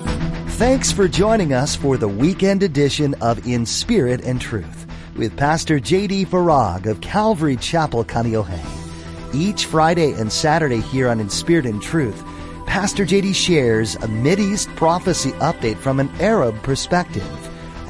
Thanks 0.00 0.92
for 0.92 1.08
joining 1.08 1.52
us 1.52 1.74
for 1.74 1.96
the 1.96 2.06
weekend 2.06 2.62
edition 2.62 3.14
of 3.20 3.44
In 3.46 3.66
Spirit 3.66 4.20
and 4.22 4.40
Truth 4.40 4.86
with 5.16 5.36
Pastor 5.36 5.80
J.D. 5.80 6.26
Farag 6.26 6.86
of 6.86 7.00
Calvary 7.00 7.56
Chapel, 7.56 8.04
Kaneohe. 8.04 9.34
Each 9.34 9.66
Friday 9.66 10.12
and 10.12 10.32
Saturday 10.32 10.80
here 10.80 11.08
on 11.08 11.18
In 11.18 11.28
Spirit 11.28 11.66
and 11.66 11.82
Truth, 11.82 12.22
Pastor 12.66 13.04
J.D. 13.04 13.32
shares 13.32 13.96
a 13.96 14.06
Mideast 14.06 14.74
prophecy 14.76 15.32
update 15.32 15.78
from 15.78 15.98
an 15.98 16.10
Arab 16.20 16.62
perspective 16.62 17.26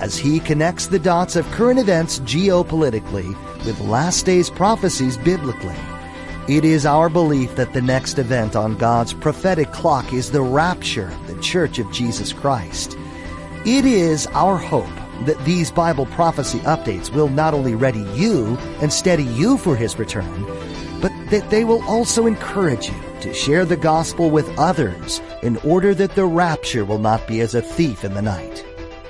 as 0.00 0.16
he 0.16 0.40
connects 0.40 0.86
the 0.86 0.98
dots 0.98 1.36
of 1.36 1.50
current 1.50 1.78
events 1.78 2.20
geopolitically 2.20 3.36
with 3.66 3.80
last 3.80 4.24
days 4.24 4.48
prophecies 4.48 5.18
biblically. 5.18 5.76
It 6.48 6.64
is 6.64 6.86
our 6.86 7.10
belief 7.10 7.54
that 7.56 7.74
the 7.74 7.82
next 7.82 8.18
event 8.18 8.56
on 8.56 8.78
God's 8.78 9.12
prophetic 9.12 9.70
clock 9.72 10.14
is 10.14 10.30
the 10.30 10.40
rapture 10.40 11.12
Church 11.38 11.78
of 11.78 11.90
Jesus 11.92 12.32
Christ. 12.32 12.96
It 13.64 13.84
is 13.84 14.26
our 14.28 14.56
hope 14.56 14.86
that 15.26 15.44
these 15.44 15.70
Bible 15.70 16.06
prophecy 16.06 16.58
updates 16.60 17.12
will 17.12 17.28
not 17.28 17.54
only 17.54 17.74
ready 17.74 18.02
you 18.14 18.56
and 18.80 18.92
steady 18.92 19.24
you 19.24 19.58
for 19.58 19.76
His 19.76 19.98
return, 19.98 20.44
but 21.00 21.12
that 21.30 21.50
they 21.50 21.64
will 21.64 21.82
also 21.84 22.26
encourage 22.26 22.88
you 22.88 23.02
to 23.20 23.34
share 23.34 23.64
the 23.64 23.76
gospel 23.76 24.30
with 24.30 24.48
others 24.58 25.20
in 25.42 25.56
order 25.58 25.94
that 25.94 26.14
the 26.14 26.24
rapture 26.24 26.84
will 26.84 26.98
not 26.98 27.26
be 27.26 27.40
as 27.40 27.54
a 27.54 27.62
thief 27.62 28.04
in 28.04 28.14
the 28.14 28.22
night. 28.22 28.64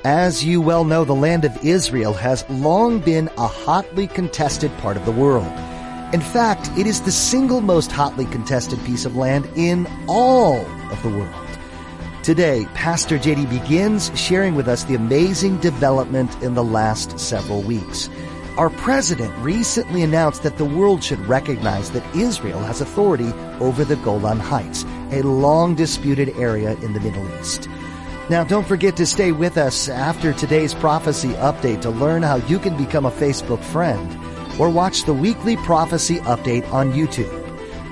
As 0.04 0.44
you 0.44 0.60
well 0.60 0.84
know, 0.84 1.04
the 1.04 1.14
land 1.14 1.44
of 1.44 1.64
Israel 1.64 2.14
has 2.14 2.48
long 2.48 3.00
been 3.00 3.28
a 3.36 3.46
hotly 3.46 4.06
contested 4.06 4.74
part 4.78 4.96
of 4.96 5.04
the 5.04 5.12
world. 5.12 5.52
In 6.14 6.20
fact, 6.20 6.70
it 6.78 6.86
is 6.86 7.02
the 7.02 7.12
single 7.12 7.60
most 7.60 7.92
hotly 7.92 8.24
contested 8.26 8.82
piece 8.84 9.04
of 9.04 9.16
land 9.16 9.46
in 9.56 9.86
all 10.06 10.64
of 10.90 11.02
the 11.02 11.10
world. 11.10 11.47
Today, 12.28 12.66
Pastor 12.74 13.18
JD 13.18 13.48
begins 13.48 14.12
sharing 14.14 14.54
with 14.54 14.68
us 14.68 14.84
the 14.84 14.94
amazing 14.94 15.56
development 15.60 16.30
in 16.42 16.52
the 16.52 16.62
last 16.62 17.18
several 17.18 17.62
weeks. 17.62 18.10
Our 18.58 18.68
president 18.68 19.34
recently 19.38 20.02
announced 20.02 20.42
that 20.42 20.58
the 20.58 20.64
world 20.66 21.02
should 21.02 21.26
recognize 21.26 21.90
that 21.92 22.04
Israel 22.14 22.58
has 22.60 22.82
authority 22.82 23.32
over 23.60 23.82
the 23.82 23.96
Golan 23.96 24.40
Heights, 24.40 24.84
a 25.10 25.22
long 25.22 25.74
disputed 25.74 26.28
area 26.36 26.72
in 26.82 26.92
the 26.92 27.00
Middle 27.00 27.26
East. 27.40 27.66
Now, 28.28 28.44
don't 28.44 28.68
forget 28.68 28.94
to 28.98 29.06
stay 29.06 29.32
with 29.32 29.56
us 29.56 29.88
after 29.88 30.34
today's 30.34 30.74
prophecy 30.74 31.30
update 31.30 31.80
to 31.80 31.90
learn 31.90 32.22
how 32.22 32.36
you 32.36 32.58
can 32.58 32.76
become 32.76 33.06
a 33.06 33.10
Facebook 33.10 33.64
friend 33.64 34.60
or 34.60 34.68
watch 34.68 35.04
the 35.04 35.14
weekly 35.14 35.56
prophecy 35.56 36.16
update 36.16 36.70
on 36.74 36.92
YouTube. 36.92 37.32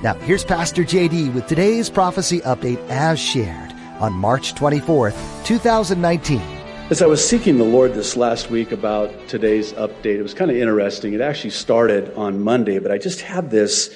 Now, 0.03 0.13
here's 0.13 0.43
Pastor 0.45 0.83
JD 0.83 1.33
with 1.33 1.47
today's 1.47 1.89
prophecy 1.89 2.41
update 2.41 2.87
as 2.89 3.19
shared 3.19 3.66
on 3.99 4.13
March 4.13 4.53
24th, 4.55 5.45
2019. 5.45 6.41
As 6.89 7.01
I 7.01 7.05
was 7.05 7.27
seeking 7.27 7.57
the 7.57 7.65
Lord 7.65 7.93
this 7.93 8.15
last 8.15 8.49
week 8.49 8.71
about 8.71 9.27
today's 9.27 9.73
update, 9.73 10.17
it 10.17 10.21
was 10.21 10.33
kind 10.33 10.49
of 10.49 10.57
interesting. 10.57 11.13
It 11.13 11.21
actually 11.21 11.49
started 11.49 12.13
on 12.15 12.41
Monday, 12.41 12.79
but 12.79 12.91
I 12.91 12.97
just 12.97 13.21
had 13.21 13.51
this 13.51 13.93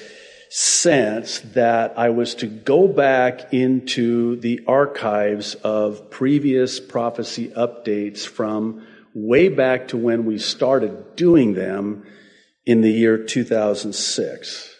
sense 0.50 1.40
that 1.54 1.94
I 1.98 2.10
was 2.10 2.34
to 2.34 2.46
go 2.46 2.86
back 2.86 3.54
into 3.54 4.36
the 4.36 4.60
archives 4.66 5.54
of 5.54 6.10
previous 6.10 6.78
prophecy 6.78 7.48
updates 7.56 8.26
from 8.26 8.86
way 9.14 9.48
back 9.48 9.88
to 9.88 9.96
when 9.96 10.26
we 10.26 10.38
started 10.38 11.16
doing 11.16 11.54
them 11.54 12.06
in 12.66 12.82
the 12.82 12.90
year 12.90 13.16
2006. 13.16 14.71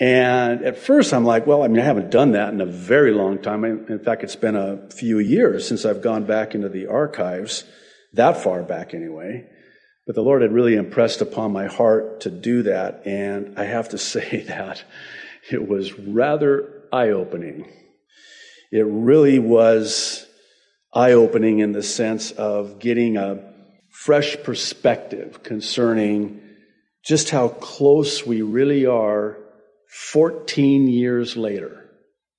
And 0.00 0.64
at 0.64 0.78
first 0.78 1.12
I'm 1.12 1.26
like, 1.26 1.46
well, 1.46 1.62
I 1.62 1.68
mean, 1.68 1.80
I 1.80 1.84
haven't 1.84 2.10
done 2.10 2.32
that 2.32 2.54
in 2.54 2.62
a 2.62 2.66
very 2.66 3.12
long 3.12 3.38
time. 3.38 3.64
In 3.64 3.98
fact, 3.98 4.24
it's 4.24 4.34
been 4.34 4.56
a 4.56 4.88
few 4.88 5.18
years 5.18 5.68
since 5.68 5.84
I've 5.84 6.00
gone 6.00 6.24
back 6.24 6.54
into 6.54 6.70
the 6.70 6.86
archives, 6.86 7.64
that 8.14 8.38
far 8.38 8.62
back 8.62 8.94
anyway. 8.94 9.46
But 10.06 10.14
the 10.14 10.22
Lord 10.22 10.40
had 10.40 10.52
really 10.52 10.74
impressed 10.74 11.20
upon 11.20 11.52
my 11.52 11.66
heart 11.66 12.22
to 12.22 12.30
do 12.30 12.62
that. 12.62 13.06
And 13.06 13.58
I 13.58 13.64
have 13.64 13.90
to 13.90 13.98
say 14.12 14.44
that 14.48 14.82
it 15.50 15.68
was 15.68 15.92
rather 15.98 16.82
eye 16.90 17.10
opening. 17.10 17.70
It 18.72 18.86
really 18.86 19.38
was 19.38 20.26
eye 20.94 21.12
opening 21.12 21.58
in 21.58 21.72
the 21.72 21.82
sense 21.82 22.30
of 22.30 22.78
getting 22.78 23.18
a 23.18 23.52
fresh 23.90 24.36
perspective 24.42 25.42
concerning 25.42 26.40
just 27.04 27.30
how 27.30 27.48
close 27.48 28.24
we 28.24 28.40
really 28.40 28.86
are 28.86 29.36
14 29.90 30.88
years 30.88 31.36
later 31.36 31.90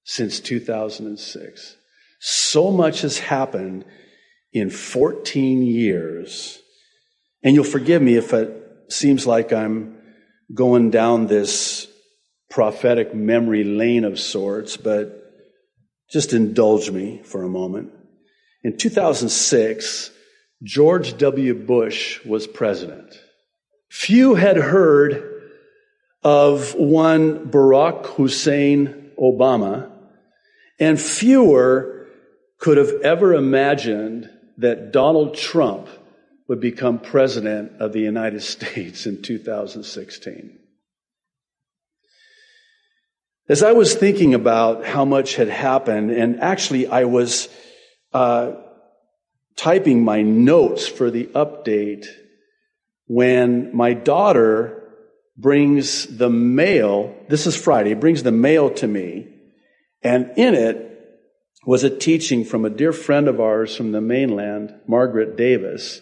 since 0.03 0.39
2006. 0.39 1.75
So 2.19 2.72
much 2.72 3.01
has 3.01 3.17
happened 3.19 3.85
in 4.53 4.69
14 4.69 5.62
years 5.62 6.62
and 7.44 7.56
you'll 7.56 7.63
forgive 7.63 8.01
me 8.01 8.16
if 8.16 8.34
it 8.34 8.51
seems 8.89 9.25
like 9.25 9.51
I'm 9.51 9.97
going 10.53 10.91
down 10.91 11.28
this 11.28 11.88
prophetic 12.50 13.16
memory 13.16 13.63
lane 13.63 14.03
of 14.03 14.19
sorts, 14.19 14.78
but 14.78 15.18
just 16.12 16.33
indulge 16.33 16.91
me 16.91 17.22
for 17.23 17.44
a 17.44 17.50
moment. 17.50 17.91
In 18.63 18.78
2006, 18.78 20.12
George 20.63 21.18
W. 21.18 21.53
Bush 21.56 22.23
was 22.25 22.45
president. 22.45 23.16
Few 23.89 24.35
had 24.35 24.57
heard 24.57 25.41
of 26.24 26.76
one 26.76 27.50
Barack 27.50 28.06
Hussein 28.06 29.12
Obama, 29.18 29.92
and 30.80 31.00
fewer 31.00 32.08
could 32.59 32.78
have 32.78 32.92
ever 33.04 33.34
imagined 33.34 34.30
that 34.58 34.92
Donald 34.92 35.36
Trump 35.36 35.88
would 36.48 36.60
become 36.60 37.00
president 37.00 37.81
of 37.81 37.94
the 37.94 38.00
United 38.00 38.42
States 38.56 39.06
in 39.06 39.22
2016. 39.22 40.60
As 43.50 43.64
I 43.64 43.74
was 43.74 43.96
thinking 43.96 44.34
about 44.34 44.86
how 44.86 45.04
much 45.04 45.36
had 45.36 45.50
happened, 45.50 46.12
and 46.12 46.40
actually 46.40 46.88
I 46.88 47.06
was 47.06 47.50
uh, 48.14 48.54
typing 49.58 50.06
my 50.06 50.22
notes 50.22 50.88
for 50.88 51.12
the 51.12 51.26
update 51.26 52.06
when 53.08 53.76
my 53.76 53.94
daughter 53.94 54.81
brings 55.41 56.06
the 56.06 56.29
mail. 56.29 57.16
This 57.28 57.47
is 57.47 57.56
Friday, 57.56 57.96
brings 57.96 58.24
the 58.24 58.31
mail 58.31 58.69
to 58.75 58.88
me, 58.88 59.28
and 60.03 60.31
in 60.38 60.53
it 60.53 60.88
was 61.66 61.84
a 61.84 61.90
teaching 61.90 62.46
from 62.46 62.66
a 62.66 62.69
dear 62.69 62.94
friend 62.94 63.28
of 63.28 63.40
ours 63.40 63.75
from 63.75 63.91
the 63.91 64.01
mainland, 64.01 64.74
Margaret 64.88 65.35
Davis, 65.35 66.01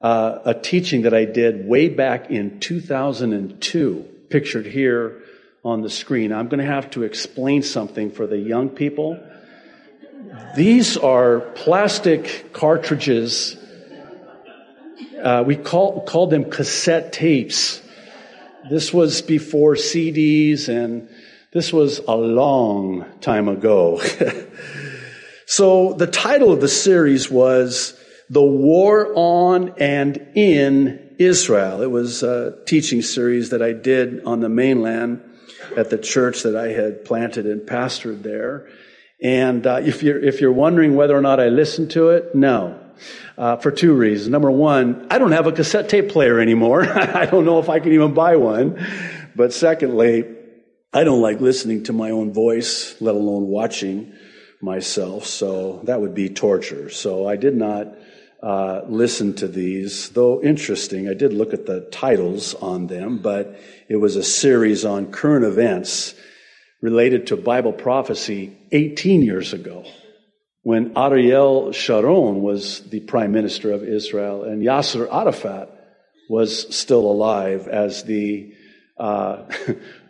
uh, 0.00 0.38
a 0.44 0.54
teaching 0.54 1.02
that 1.02 1.14
I 1.14 1.24
did 1.24 1.66
way 1.66 1.88
back 1.88 2.30
in 2.30 2.60
2002, 2.60 4.08
pictured 4.30 4.66
here 4.66 5.22
on 5.64 5.82
the 5.82 5.90
screen. 5.90 6.32
I'm 6.32 6.48
going 6.48 6.64
to 6.64 6.72
have 6.72 6.90
to 6.92 7.02
explain 7.02 7.62
something 7.62 8.10
for 8.10 8.26
the 8.26 8.38
young 8.38 8.70
people. 8.70 9.18
These 10.56 10.96
are 10.96 11.40
plastic 11.40 12.52
cartridges. 12.52 13.56
Uh, 15.22 15.44
we 15.46 15.56
call, 15.56 16.04
called 16.04 16.30
them 16.30 16.50
cassette 16.50 17.12
tapes. 17.12 17.82
This 18.68 18.92
was 18.92 19.22
before 19.22 19.74
CDs, 19.74 20.68
and 20.68 21.08
this 21.52 21.72
was 21.72 21.98
a 22.00 22.14
long 22.14 23.04
time 23.20 23.48
ago. 23.48 24.00
so 25.46 25.94
the 25.94 26.06
title 26.06 26.52
of 26.52 26.60
the 26.60 26.68
series 26.68 27.30
was 27.30 27.98
the 28.28 28.42
War 28.42 29.12
on 29.14 29.74
and 29.78 30.16
in 30.34 31.14
Israel. 31.18 31.82
It 31.82 31.90
was 31.90 32.22
a 32.22 32.56
teaching 32.66 33.02
series 33.02 33.50
that 33.50 33.62
I 33.62 33.72
did 33.72 34.24
on 34.24 34.40
the 34.40 34.48
mainland 34.48 35.22
at 35.76 35.90
the 35.90 35.98
church 35.98 36.42
that 36.42 36.56
I 36.56 36.68
had 36.68 37.04
planted 37.04 37.46
and 37.46 37.62
pastored 37.62 38.22
there. 38.22 38.68
And 39.22 39.66
uh, 39.66 39.80
if 39.82 40.02
you're 40.02 40.18
if 40.18 40.40
you're 40.40 40.52
wondering 40.52 40.96
whether 40.96 41.16
or 41.16 41.20
not 41.20 41.40
I 41.40 41.48
listened 41.48 41.90
to 41.92 42.08
it, 42.10 42.34
no, 42.34 42.79
uh, 43.36 43.56
for 43.56 43.70
two 43.70 43.94
reasons. 43.94 44.28
Number 44.28 44.50
one, 44.50 45.06
I 45.10 45.18
don't 45.18 45.32
have 45.32 45.46
a 45.46 45.52
cassette 45.52 45.88
tape 45.88 46.08
player 46.08 46.40
anymore. 46.40 46.84
I 46.98 47.26
don't 47.26 47.44
know 47.44 47.58
if 47.58 47.68
I 47.68 47.80
can 47.80 47.92
even 47.92 48.14
buy 48.14 48.36
one. 48.36 48.84
But 49.34 49.52
secondly, 49.52 50.24
I 50.92 51.04
don't 51.04 51.22
like 51.22 51.40
listening 51.40 51.84
to 51.84 51.92
my 51.92 52.10
own 52.10 52.32
voice, 52.32 53.00
let 53.00 53.14
alone 53.14 53.46
watching 53.46 54.12
myself. 54.60 55.26
So 55.26 55.80
that 55.84 56.00
would 56.00 56.14
be 56.14 56.28
torture. 56.28 56.90
So 56.90 57.28
I 57.28 57.36
did 57.36 57.56
not 57.56 57.94
uh, 58.42 58.82
listen 58.86 59.34
to 59.34 59.48
these, 59.48 60.10
though 60.10 60.42
interesting. 60.42 61.08
I 61.08 61.14
did 61.14 61.32
look 61.32 61.52
at 61.52 61.66
the 61.66 61.82
titles 61.92 62.54
on 62.54 62.86
them, 62.86 63.18
but 63.18 63.60
it 63.88 63.96
was 63.96 64.16
a 64.16 64.22
series 64.22 64.84
on 64.84 65.12
current 65.12 65.44
events 65.44 66.14
related 66.80 67.26
to 67.28 67.36
Bible 67.36 67.72
prophecy 67.72 68.56
18 68.72 69.22
years 69.22 69.52
ago 69.52 69.84
when 70.62 70.96
Ariel 70.96 71.72
Sharon 71.72 72.42
was 72.42 72.80
the 72.90 73.00
prime 73.00 73.32
minister 73.32 73.72
of 73.72 73.82
Israel 73.82 74.44
and 74.44 74.62
Yasser 74.62 75.08
Arafat 75.10 75.70
was 76.28 76.74
still 76.76 77.10
alive 77.10 77.66
as 77.66 78.04
the 78.04 78.54
uh, 78.98 79.44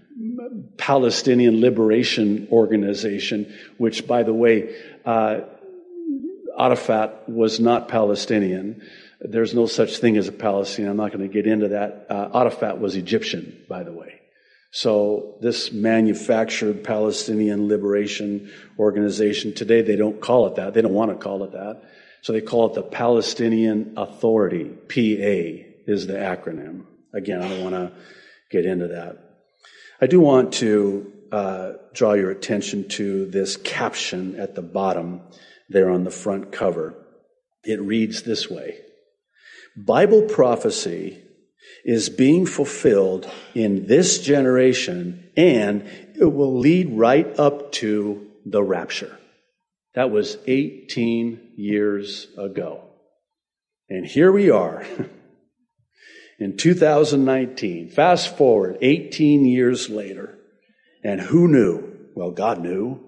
Palestinian 0.77 1.61
Liberation 1.61 2.49
Organization, 2.51 3.55
which, 3.79 4.07
by 4.07 4.23
the 4.23 4.35
way, 4.35 4.75
uh, 5.05 5.41
Arafat 6.59 7.29
was 7.29 7.61
not 7.61 7.89
Palestinian. 7.89 8.83
There's 9.21 9.55
no 9.55 9.67
such 9.67 9.99
thing 9.99 10.17
as 10.17 10.29
a 10.29 10.33
Palestinian. 10.33 10.91
I'm 10.91 10.97
not 10.97 11.13
going 11.13 11.27
to 11.27 11.33
get 11.33 11.47
into 11.47 11.69
that. 11.69 12.07
Uh, 12.11 12.29
Arafat 12.35 12.81
was 12.81 12.97
Egyptian, 12.97 13.65
by 13.69 13.83
the 13.83 13.93
way. 13.93 14.20
So 14.73 15.37
this 15.41 15.73
manufactured 15.73 16.85
Palestinian 16.85 17.69
Liberation 17.69 18.51
Organization, 18.79 19.53
today 19.53 19.83
they 19.83 19.97
don't 19.97 20.21
call 20.21 20.47
it 20.47 20.57
that. 20.57 20.75
They 20.75 20.83
don't 20.83 20.95
want 20.95 21.11
to 21.11 21.17
call 21.17 21.43
it 21.45 21.53
that. 21.53 21.83
So 22.23 22.33
they 22.33 22.41
call 22.41 22.67
it 22.67 22.75
the 22.75 22.83
Palestinian 22.83 23.95
Authority. 23.97 24.65
PA 24.65 25.67
is 25.91 26.07
the 26.07 26.15
acronym. 26.15 26.85
Again, 27.13 27.43
I 27.43 27.49
don't 27.49 27.63
want 27.63 27.75
to 27.75 27.93
get 28.51 28.65
into 28.65 28.89
that. 28.89 29.19
I 30.01 30.07
do 30.07 30.21
want 30.21 30.55
to 30.55 31.13
uh, 31.33 31.73
draw 31.93 32.13
your 32.13 32.31
attention 32.31 32.89
to 32.89 33.27
this 33.27 33.57
caption 33.57 34.39
at 34.39 34.55
the 34.55 34.63
bottom 34.63 35.23
there 35.69 35.91
on 35.91 36.05
the 36.05 36.11
front 36.11 36.53
cover. 36.53 36.95
It 37.65 37.81
reads 37.81 38.23
this 38.23 38.49
way 38.49 38.79
Bible 39.77 40.23
prophecy 40.23 41.23
is 41.85 42.09
being 42.09 42.47
fulfilled 42.47 43.31
in 43.55 43.87
this 43.87 44.21
generation 44.21 45.31
and 45.37 45.89
it 46.15 46.33
will 46.33 46.59
lead 46.59 46.91
right 46.91 47.39
up 47.39 47.73
to 47.73 48.27
the 48.45 48.63
rapture. 48.63 49.17
That 49.95 50.11
was 50.11 50.37
18 50.47 51.53
years 51.57 52.29
ago. 52.37 52.85
And 53.89 54.07
here 54.07 54.31
we 54.31 54.51
are 54.51 54.85
in 56.39 56.57
2019. 56.57 57.91
Fast 57.91 58.37
forward 58.37 58.79
18 58.81 59.45
years 59.45 59.89
later. 59.89 60.39
And 61.03 61.21
who 61.21 61.49
knew? 61.49 61.97
Well, 62.15 62.31
God 62.31 62.61
knew. 62.61 63.01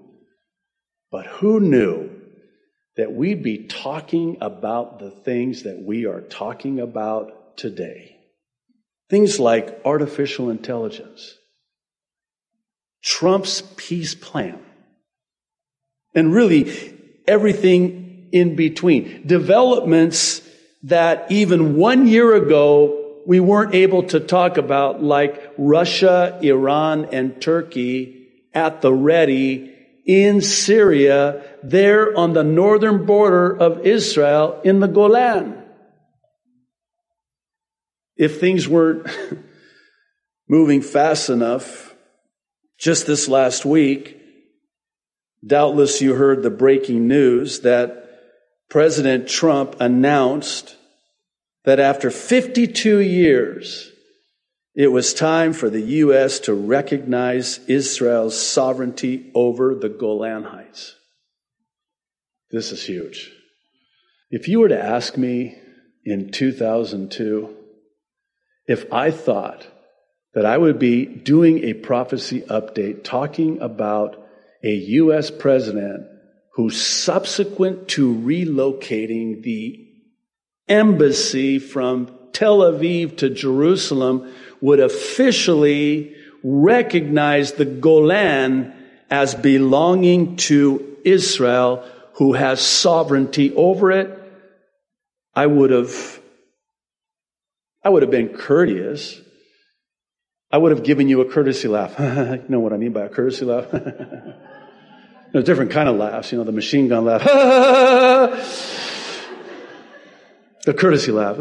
But 1.10 1.26
who 1.26 1.60
knew 1.60 2.10
that 2.96 3.12
we'd 3.12 3.42
be 3.42 3.66
talking 3.66 4.38
about 4.40 4.98
the 4.98 5.10
things 5.10 5.64
that 5.64 5.80
we 5.82 6.06
are 6.06 6.22
talking 6.22 6.80
about 6.80 7.56
today? 7.56 8.16
Things 9.12 9.38
like 9.38 9.78
artificial 9.84 10.48
intelligence, 10.48 11.34
Trump's 13.02 13.62
peace 13.76 14.14
plan, 14.14 14.58
and 16.14 16.32
really 16.32 16.98
everything 17.28 18.30
in 18.32 18.56
between. 18.56 19.26
Developments 19.26 20.40
that 20.84 21.30
even 21.30 21.76
one 21.76 22.06
year 22.06 22.34
ago 22.34 23.20
we 23.26 23.38
weren't 23.38 23.74
able 23.74 24.04
to 24.04 24.18
talk 24.18 24.56
about, 24.56 25.02
like 25.02 25.52
Russia, 25.58 26.38
Iran, 26.40 27.04
and 27.12 27.38
Turkey 27.38 28.30
at 28.54 28.80
the 28.80 28.94
ready 28.94 29.74
in 30.06 30.40
Syria, 30.40 31.44
there 31.62 32.16
on 32.16 32.32
the 32.32 32.44
northern 32.44 33.04
border 33.04 33.54
of 33.54 33.84
Israel 33.86 34.58
in 34.64 34.80
the 34.80 34.88
Golan. 34.88 35.61
If 38.16 38.40
things 38.40 38.68
weren't 38.68 39.06
moving 40.48 40.82
fast 40.82 41.30
enough, 41.30 41.94
just 42.78 43.06
this 43.06 43.28
last 43.28 43.64
week, 43.64 44.20
doubtless 45.46 46.02
you 46.02 46.14
heard 46.14 46.42
the 46.42 46.50
breaking 46.50 47.06
news 47.08 47.60
that 47.60 47.98
President 48.68 49.28
Trump 49.28 49.76
announced 49.80 50.76
that 51.64 51.78
after 51.78 52.10
52 52.10 52.98
years, 53.00 53.92
it 54.74 54.88
was 54.88 55.14
time 55.14 55.52
for 55.52 55.68
the 55.68 55.80
U.S. 55.80 56.40
to 56.40 56.54
recognize 56.54 57.60
Israel's 57.68 58.40
sovereignty 58.40 59.30
over 59.34 59.74
the 59.74 59.90
Golan 59.90 60.44
Heights. 60.44 60.96
This 62.50 62.72
is 62.72 62.84
huge. 62.84 63.30
If 64.30 64.48
you 64.48 64.60
were 64.60 64.68
to 64.68 64.82
ask 64.82 65.16
me 65.16 65.58
in 66.04 66.30
2002 66.30 67.54
if 68.66 68.92
I 68.92 69.10
thought 69.10 69.66
that 70.34 70.46
I 70.46 70.56
would 70.56 70.78
be 70.78 71.04
doing 71.04 71.64
a 71.64 71.74
prophecy 71.74 72.42
update 72.42 73.04
talking 73.04 73.60
about 73.60 74.18
a 74.64 74.70
U.S. 74.72 75.30
president 75.30 76.06
who, 76.54 76.70
subsequent 76.70 77.88
to 77.88 78.14
relocating 78.14 79.42
the 79.42 79.88
embassy 80.68 81.58
from 81.58 82.16
Tel 82.32 82.58
Aviv 82.58 83.18
to 83.18 83.30
Jerusalem 83.30 84.32
would 84.60 84.80
officially 84.80 86.14
recognize 86.42 87.52
the 87.52 87.64
Golan 87.64 88.72
as 89.10 89.34
belonging 89.34 90.36
to 90.36 90.96
Israel, 91.04 91.84
who 92.14 92.32
has 92.32 92.60
sovereignty 92.60 93.54
over 93.54 93.90
it, 93.90 94.18
I 95.34 95.46
would 95.46 95.70
have, 95.70 96.20
I 97.84 97.88
would 97.88 98.02
have 98.02 98.10
been 98.10 98.30
courteous. 98.30 99.20
I 100.50 100.58
would 100.58 100.72
have 100.72 100.84
given 100.84 101.08
you 101.08 101.20
a 101.20 101.24
courtesy 101.24 101.68
laugh. 101.68 101.94
you 101.98 102.44
know 102.48 102.60
what 102.60 102.72
I 102.72 102.76
mean 102.76 102.92
by 102.92 103.02
a 103.02 103.08
courtesy 103.08 103.44
laugh? 103.44 103.70
There's 105.32 105.44
different 105.44 105.70
kind 105.70 105.88
of 105.88 105.96
laughs, 105.96 106.30
you 106.30 106.38
know, 106.38 106.44
the 106.44 106.52
machine 106.52 106.88
gun 106.88 107.04
laugh. 107.04 108.68
The 110.64 110.74
courtesy 110.74 111.10
laugh. 111.10 111.38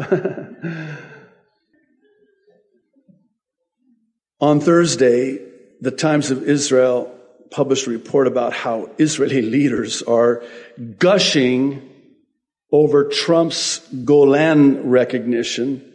On 4.40 4.58
Thursday, 4.58 5.38
the 5.80 5.92
Times 5.92 6.32
of 6.32 6.42
Israel 6.42 7.16
published 7.52 7.86
a 7.86 7.90
report 7.90 8.26
about 8.26 8.52
how 8.52 8.90
Israeli 8.98 9.42
leaders 9.42 10.02
are 10.02 10.42
gushing 10.98 11.88
over 12.72 13.04
Trump's 13.10 13.78
Golan 14.04 14.88
recognition. 14.90 15.91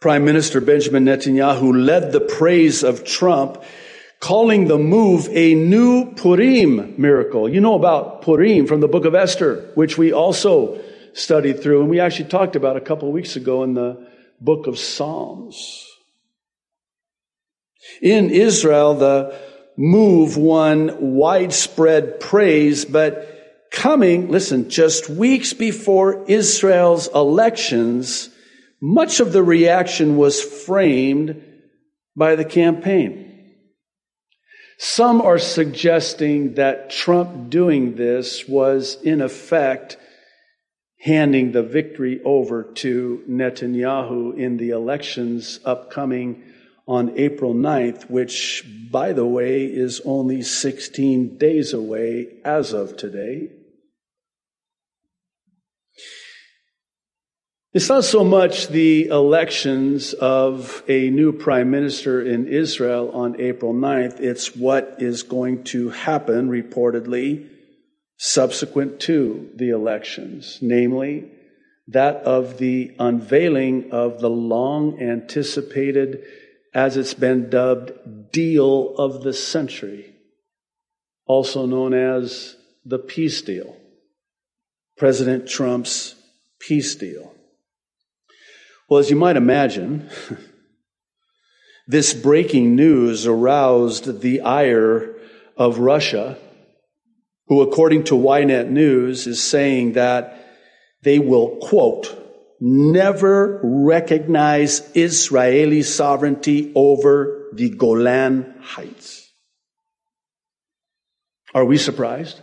Prime 0.00 0.24
Minister 0.24 0.62
Benjamin 0.62 1.04
Netanyahu 1.04 1.84
led 1.84 2.10
the 2.10 2.22
praise 2.22 2.82
of 2.82 3.04
Trump, 3.04 3.62
calling 4.18 4.66
the 4.66 4.78
move 4.78 5.28
a 5.28 5.54
new 5.54 6.14
Purim 6.14 6.94
miracle. 6.96 7.46
You 7.46 7.60
know 7.60 7.74
about 7.74 8.22
Purim 8.22 8.66
from 8.66 8.80
the 8.80 8.88
book 8.88 9.04
of 9.04 9.14
Esther, 9.14 9.70
which 9.74 9.98
we 9.98 10.10
also 10.10 10.80
studied 11.12 11.62
through, 11.62 11.82
and 11.82 11.90
we 11.90 12.00
actually 12.00 12.30
talked 12.30 12.56
about 12.56 12.78
a 12.78 12.80
couple 12.80 13.08
of 13.08 13.14
weeks 13.14 13.36
ago 13.36 13.62
in 13.62 13.74
the 13.74 14.08
book 14.40 14.66
of 14.66 14.78
Psalms. 14.78 15.86
In 18.00 18.30
Israel, 18.30 18.94
the 18.94 19.38
move 19.76 20.38
won 20.38 21.12
widespread 21.14 22.20
praise, 22.20 22.86
but 22.86 23.68
coming, 23.70 24.30
listen, 24.30 24.70
just 24.70 25.10
weeks 25.10 25.52
before 25.52 26.24
Israel's 26.24 27.06
elections, 27.08 28.29
much 28.80 29.20
of 29.20 29.32
the 29.32 29.42
reaction 29.42 30.16
was 30.16 30.42
framed 30.42 31.42
by 32.16 32.36
the 32.36 32.44
campaign. 32.44 33.26
Some 34.78 35.20
are 35.20 35.38
suggesting 35.38 36.54
that 36.54 36.90
Trump 36.90 37.50
doing 37.50 37.96
this 37.96 38.48
was 38.48 38.96
in 39.02 39.20
effect 39.20 39.98
handing 41.00 41.52
the 41.52 41.62
victory 41.62 42.20
over 42.24 42.62
to 42.62 43.22
Netanyahu 43.28 44.36
in 44.36 44.56
the 44.56 44.70
elections 44.70 45.60
upcoming 45.64 46.42
on 46.86 47.18
April 47.18 47.54
9th, 47.54 48.10
which, 48.10 48.64
by 48.90 49.12
the 49.12 49.26
way, 49.26 49.64
is 49.64 50.00
only 50.04 50.42
16 50.42 51.38
days 51.38 51.72
away 51.72 52.28
as 52.44 52.72
of 52.72 52.96
today. 52.96 53.50
It's 57.72 57.88
not 57.88 58.02
so 58.02 58.24
much 58.24 58.66
the 58.66 59.06
elections 59.06 60.12
of 60.12 60.82
a 60.88 61.08
new 61.08 61.32
prime 61.32 61.70
minister 61.70 62.20
in 62.20 62.48
Israel 62.48 63.12
on 63.12 63.40
April 63.40 63.72
9th, 63.72 64.18
it's 64.18 64.56
what 64.56 64.96
is 64.98 65.22
going 65.22 65.62
to 65.64 65.90
happen, 65.90 66.50
reportedly, 66.50 67.48
subsequent 68.16 68.98
to 69.02 69.50
the 69.54 69.70
elections, 69.70 70.58
namely 70.60 71.30
that 71.86 72.16
of 72.16 72.58
the 72.58 72.92
unveiling 72.98 73.92
of 73.92 74.20
the 74.20 74.30
long 74.30 75.00
anticipated, 75.00 76.24
as 76.74 76.96
it's 76.96 77.14
been 77.14 77.50
dubbed, 77.50 78.32
deal 78.32 78.96
of 78.96 79.22
the 79.22 79.32
century, 79.32 80.12
also 81.24 81.66
known 81.66 81.94
as 81.94 82.56
the 82.84 82.98
peace 82.98 83.42
deal, 83.42 83.76
President 84.96 85.48
Trump's 85.48 86.16
peace 86.58 86.96
deal. 86.96 87.32
Well, 88.90 88.98
as 88.98 89.08
you 89.08 89.14
might 89.14 89.36
imagine, 89.36 90.10
this 91.86 92.12
breaking 92.12 92.74
news 92.74 93.24
aroused 93.24 94.20
the 94.20 94.40
ire 94.40 95.14
of 95.56 95.78
Russia 95.78 96.36
who, 97.46 97.62
according 97.62 98.04
to 98.04 98.14
Ynet 98.14 98.68
News, 98.68 99.28
is 99.28 99.40
saying 99.40 99.92
that 99.92 100.44
they 101.02 101.20
will, 101.20 101.58
quote, 101.58 102.16
never 102.60 103.60
recognize 103.62 104.90
Israeli 104.96 105.82
sovereignty 105.82 106.72
over 106.74 107.48
the 107.52 107.70
Golan 107.70 108.54
Heights. 108.60 109.32
Are 111.54 111.64
we 111.64 111.78
surprised? 111.78 112.40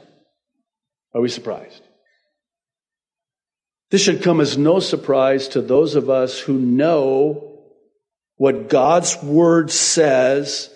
Are 1.13 1.21
we 1.21 1.29
surprised? 1.29 1.86
This 3.89 4.01
should 4.01 4.21
come 4.21 4.41
as 4.41 4.57
no 4.57 4.79
surprise 4.79 5.47
to 5.49 5.61
those 5.61 5.95
of 5.95 6.09
us 6.09 6.39
who 6.39 6.57
know 6.59 7.59
what 8.35 8.69
God's 8.69 9.21
word 9.23 9.71
says 9.71 10.69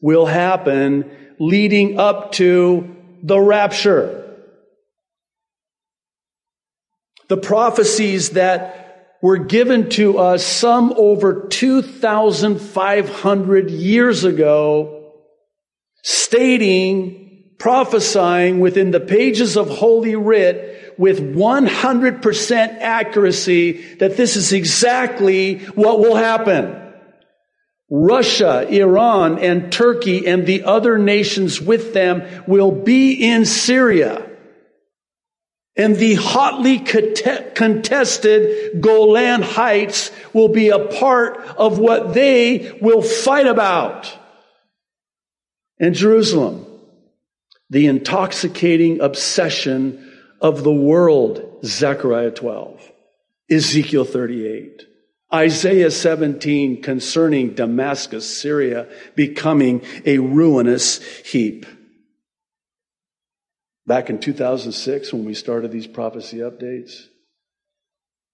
will 0.00 0.26
happen 0.26 1.10
leading 1.38 1.98
up 1.98 2.32
to 2.32 2.94
the 3.22 3.40
rapture. 3.40 4.36
The 7.28 7.38
prophecies 7.38 8.30
that 8.30 9.16
were 9.22 9.38
given 9.38 9.88
to 9.90 10.18
us 10.18 10.44
some 10.46 10.92
over 10.96 11.48
2,500 11.48 13.70
years 13.70 14.24
ago, 14.24 15.12
stating, 16.02 17.54
prophesying 17.58 18.60
within 18.60 18.92
the 18.92 19.00
pages 19.00 19.56
of 19.56 19.68
Holy 19.68 20.14
Writ 20.14 20.77
with 20.98 21.34
100% 21.34 22.78
accuracy 22.80 23.94
that 23.94 24.16
this 24.16 24.36
is 24.36 24.52
exactly 24.52 25.58
what 25.68 26.00
will 26.00 26.16
happen. 26.16 26.84
Russia, 27.90 28.68
Iran, 28.68 29.38
and 29.38 29.72
Turkey 29.72 30.26
and 30.26 30.44
the 30.44 30.64
other 30.64 30.98
nations 30.98 31.60
with 31.60 31.94
them 31.94 32.22
will 32.46 32.72
be 32.72 33.14
in 33.14 33.46
Syria. 33.46 34.26
And 35.74 35.96
the 35.96 36.16
hotly 36.16 36.80
contested 36.80 38.82
Golan 38.82 39.42
Heights 39.42 40.10
will 40.32 40.48
be 40.48 40.70
a 40.70 40.80
part 40.80 41.38
of 41.56 41.78
what 41.78 42.12
they 42.12 42.76
will 42.82 43.00
fight 43.00 43.46
about. 43.46 44.12
And 45.78 45.94
Jerusalem, 45.94 46.66
the 47.70 47.86
intoxicating 47.86 49.00
obsession 49.00 50.07
of 50.40 50.64
the 50.64 50.72
world, 50.72 51.60
Zechariah 51.64 52.30
12, 52.30 52.92
Ezekiel 53.50 54.04
38. 54.04 54.86
Isaiah 55.32 55.90
17 55.90 56.80
concerning 56.80 57.54
Damascus, 57.54 58.40
Syria, 58.40 58.88
becoming 59.14 59.82
a 60.06 60.18
ruinous 60.18 61.02
heap. 61.18 61.66
Back 63.86 64.08
in 64.08 64.20
2006, 64.20 65.12
when 65.12 65.24
we 65.24 65.34
started 65.34 65.70
these 65.70 65.86
prophecy 65.86 66.38
updates, 66.38 66.92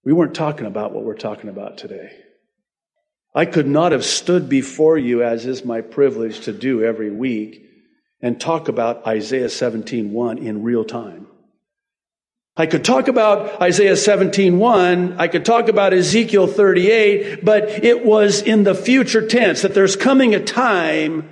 we 0.04 0.12
weren't 0.12 0.34
talking 0.34 0.66
about 0.66 0.92
what 0.92 1.04
we're 1.04 1.14
talking 1.14 1.48
about 1.48 1.78
today. 1.78 2.12
I 3.34 3.46
could 3.46 3.66
not 3.66 3.90
have 3.90 4.04
stood 4.04 4.48
before 4.48 4.96
you, 4.96 5.24
as 5.24 5.46
is 5.46 5.64
my 5.64 5.80
privilege 5.80 6.40
to 6.40 6.52
do 6.52 6.84
every 6.84 7.10
week, 7.10 7.62
and 8.20 8.40
talk 8.40 8.68
about 8.68 9.04
Isaiah 9.06 9.48
17:1 9.48 10.38
in 10.38 10.62
real 10.62 10.84
time. 10.84 11.26
I 12.56 12.66
could 12.66 12.84
talk 12.84 13.08
about 13.08 13.60
Isaiah 13.60 13.96
17:1, 13.96 15.16
I 15.18 15.26
could 15.26 15.44
talk 15.44 15.68
about 15.68 15.92
Ezekiel 15.92 16.46
38, 16.46 17.44
but 17.44 17.68
it 17.84 18.04
was 18.04 18.42
in 18.42 18.62
the 18.62 18.76
future 18.76 19.26
tense 19.26 19.62
that 19.62 19.74
there's 19.74 19.96
coming 19.96 20.34
a 20.34 20.40
time 20.44 21.28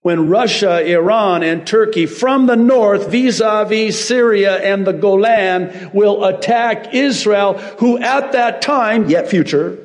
when 0.00 0.30
Russia, 0.30 0.80
Iran, 0.86 1.42
and 1.42 1.66
Turkey 1.66 2.06
from 2.06 2.46
the 2.46 2.56
north 2.56 3.10
vis-a-vis 3.10 4.02
Syria 4.02 4.56
and 4.56 4.86
the 4.86 4.94
Golan 4.94 5.90
will 5.92 6.24
attack 6.24 6.94
Israel, 6.94 7.54
who 7.78 7.98
at 7.98 8.32
that 8.32 8.62
time, 8.62 9.10
yet 9.10 9.28
future, 9.28 9.78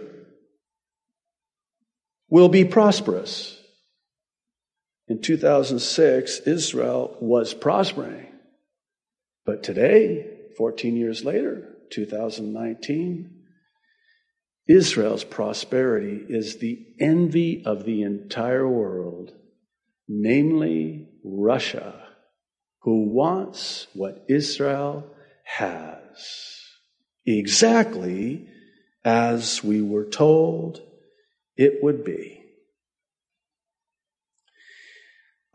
will 2.29 2.47
be 2.47 2.63
prosperous. 2.63 3.59
In 5.09 5.19
2006, 5.19 6.39
Israel 6.45 7.17
was 7.19 7.53
prospering. 7.53 8.27
But 9.45 9.61
today, 9.61 10.32
14 10.57 10.95
years 10.95 11.23
later, 11.23 11.69
2019, 11.91 13.43
Israel's 14.67 15.23
prosperity 15.23 16.25
is 16.29 16.57
the 16.57 16.85
envy 16.99 17.63
of 17.65 17.83
the 17.83 18.01
entire 18.03 18.67
world, 18.67 19.33
namely 20.07 21.09
Russia, 21.23 22.07
who 22.81 23.09
wants 23.09 23.87
what 23.93 24.25
Israel 24.29 25.05
has. 25.43 26.61
Exactly 27.25 28.47
as 29.03 29.63
we 29.63 29.81
were 29.81 30.05
told 30.05 30.81
it 31.55 31.83
would 31.83 32.03
be. 32.03 32.43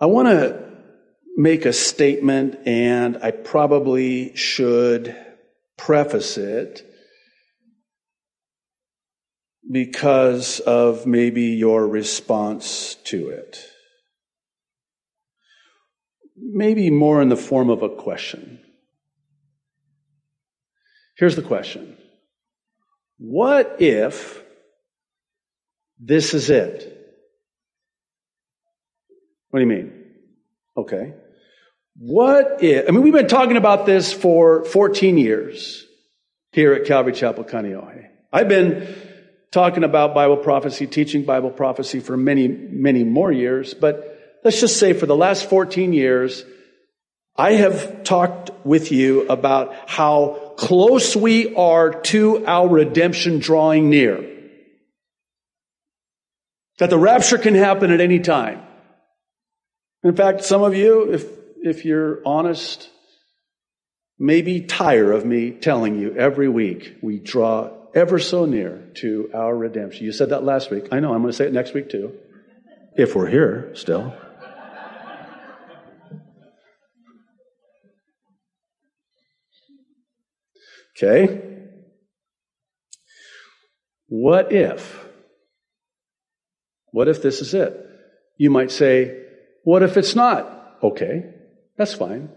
I 0.01 0.07
want 0.07 0.29
to 0.29 0.69
make 1.39 1.65
a 1.65 1.73
statement, 1.73 2.59
and 2.67 3.17
I 3.23 3.31
probably 3.31 4.35
should 4.35 5.17
preface 5.77 6.37
it 6.37 6.85
because 9.71 10.59
of 10.59 11.07
maybe 11.07 11.43
your 11.43 11.87
response 11.87 12.97
to 13.05 13.29
it. 13.29 13.65
Maybe 16.37 16.91
more 16.91 17.23
in 17.23 17.29
the 17.29 17.37
form 17.37 17.71
of 17.71 17.83
a 17.83 17.89
question. 17.89 18.59
Here's 21.17 21.37
the 21.37 21.43
question 21.43 21.97
What 23.19 23.81
if 23.81 24.43
this 26.01 26.35
is 26.35 26.51
it? 26.51 26.95
What 29.51 29.61
do 29.61 29.65
you 29.65 29.71
mean? 29.71 29.93
Okay. 30.77 31.15
What 32.01 32.63
if, 32.63 32.89
I 32.89 32.93
mean, 32.93 33.03
we've 33.03 33.13
been 33.13 33.27
talking 33.27 33.57
about 33.57 33.85
this 33.85 34.13
for 34.13 34.65
14 34.65 35.19
years 35.19 35.85
here 36.53 36.73
at 36.73 36.87
Calvary 36.87 37.13
Chapel, 37.13 37.43
Kaneohe. 37.43 38.07
I've 38.33 38.47
been 38.49 38.95
talking 39.51 39.83
about 39.83 40.15
Bible 40.15 40.37
prophecy, 40.37 40.87
teaching 40.87 41.25
Bible 41.25 41.51
prophecy 41.51 41.99
for 41.99 42.17
many, 42.17 42.47
many 42.47 43.03
more 43.03 43.33
years, 43.33 43.75
but 43.75 44.39
let's 44.45 44.61
just 44.61 44.79
say 44.79 44.93
for 44.93 45.07
the 45.07 45.17
last 45.17 45.51
14 45.51 45.93
years, 45.93 46.45
I 47.35 47.55
have 47.55 48.05
talked 48.05 48.53
with 48.65 48.93
you 48.93 49.29
about 49.29 49.75
how 49.89 50.55
close 50.57 51.17
we 51.17 51.53
are 51.57 52.01
to 52.03 52.47
our 52.47 52.69
redemption 52.69 53.41
drawing 53.41 53.91
near. 53.91 54.25
That 56.79 56.91
the 56.91 56.99
rapture 56.99 57.39
can 57.39 57.57
happen 57.57 57.91
at 57.91 58.01
any 58.01 58.21
time. 58.21 58.63
In 60.05 60.15
fact, 60.15 60.45
some 60.45 60.63
of 60.63 60.77
you, 60.77 61.13
if 61.13 61.38
if 61.63 61.85
you're 61.85 62.21
honest, 62.27 62.91
maybe 64.19 64.61
tire 64.61 65.13
of 65.13 65.25
me 65.25 65.53
telling 65.53 65.99
you 65.99 66.17
every 66.17 66.49
week 66.49 66.97
we 67.03 67.19
draw 67.19 67.71
ever 67.95 68.19
so 68.19 68.45
near 68.45 68.83
to 68.95 69.31
our 69.35 69.57
redemption. 69.57 70.05
You 70.05 70.13
said 70.13 70.31
that 70.31 70.45
last 70.45 70.71
week. 70.71 70.89
I 70.93 71.01
know, 71.01 71.13
I'm 71.13 71.23
going 71.23 71.33
to 71.33 71.37
say 71.37 71.47
it 71.47 71.53
next 71.53 71.75
week 71.75 71.91
too. 71.91 72.15
If 72.97 73.15
we're 73.15 73.29
here 73.29 73.71
still. 73.75 74.15
Okay? 80.97 81.43
What 84.09 84.53
if? 84.53 85.05
What 86.91 87.09
if 87.09 87.23
this 87.23 87.41
is 87.41 87.55
it? 87.55 87.77
You 88.37 88.51
might 88.51 88.71
say, 88.71 89.23
what 89.65 89.83
if 89.83 89.97
it's 89.97 90.17
not? 90.17 90.79
Okay. 90.83 91.35
That's 91.79 91.95
fine. 91.95 92.29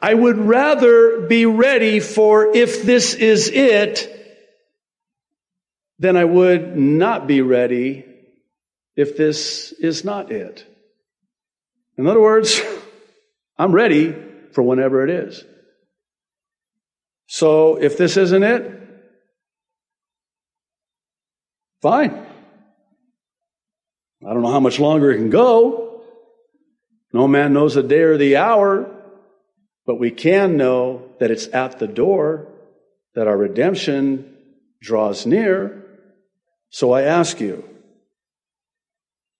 I 0.00 0.12
would 0.12 0.36
rather 0.36 1.26
be 1.26 1.46
ready 1.46 1.98
for 1.98 2.54
if 2.54 2.82
this 2.82 3.14
is 3.14 3.48
it 3.48 4.10
than 5.98 6.16
I 6.16 6.24
would 6.24 6.76
not 6.76 7.26
be 7.26 7.40
ready 7.40 8.04
if 8.96 9.16
this 9.16 9.72
is 9.72 10.04
not 10.04 10.30
it. 10.30 10.66
In 11.96 12.06
other 12.06 12.20
words, 12.20 12.60
I'm 13.58 13.72
ready 13.72 14.14
for 14.52 14.62
whenever 14.62 15.02
it 15.02 15.10
is. 15.10 15.42
So 17.26 17.80
if 17.80 17.96
this 17.96 18.18
isn't 18.18 18.42
it, 18.42 18.80
fine. 21.80 22.26
I 24.22 24.32
don't 24.32 24.42
know 24.42 24.52
how 24.52 24.60
much 24.60 24.78
longer 24.78 25.10
it 25.10 25.16
can 25.16 25.30
go. 25.30 25.83
No 27.14 27.28
man 27.28 27.52
knows 27.52 27.76
the 27.76 27.82
day 27.84 28.00
or 28.00 28.18
the 28.18 28.38
hour, 28.38 28.92
but 29.86 30.00
we 30.00 30.10
can 30.10 30.56
know 30.56 31.10
that 31.20 31.30
it's 31.30 31.46
at 31.54 31.78
the 31.78 31.86
door, 31.86 32.48
that 33.14 33.28
our 33.28 33.36
redemption 33.36 34.36
draws 34.82 35.24
near. 35.24 35.86
So 36.70 36.90
I 36.90 37.02
ask 37.02 37.40
you, 37.40 37.62